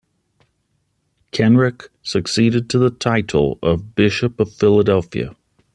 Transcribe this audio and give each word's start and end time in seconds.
Kenrick 1.31 1.89
succeeded 2.01 2.71
to 2.71 2.79
the 2.79 2.89
title 2.89 3.59
of 3.61 3.93
bishop 3.93 4.39
of 4.39 4.51
Philadelphia. 4.51 5.35